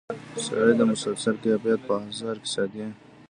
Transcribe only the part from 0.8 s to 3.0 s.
مسلسل کیفیت په حصار کې ساتي.